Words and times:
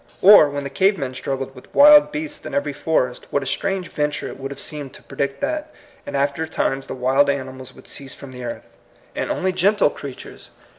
Or, 0.23 0.49
when 0.49 0.63
the 0.63 0.71
cavemen 0.71 1.13
struggled 1.13 1.53
with 1.53 1.71
wild 1.75 2.11
beasts 2.11 2.43
in 2.43 2.55
every 2.55 2.73
forest, 2.73 3.27
what 3.29 3.43
a 3.43 3.45
strange 3.45 3.87
ven 3.87 4.09
ture 4.09 4.29
it 4.29 4.39
would 4.39 4.49
have 4.49 4.59
seemed 4.59 4.95
to 4.95 5.03
predict 5.03 5.41
that 5.41 5.71
in 6.07 6.15
after 6.15 6.47
times 6.47 6.87
the 6.87 6.95
wild 6.95 7.29
animals 7.29 7.75
would 7.75 7.87
cease 7.87 8.15
from 8.15 8.31
the 8.31 8.43
earth, 8.43 8.77
and 9.15 9.29
only 9.29 9.51
gentle 9.51 9.91
creatures, 9.91 10.15
6 10.15 10.47
THE 10.47 10.51
COMING 10.53 10.61
PEOPLE. 10.63 10.69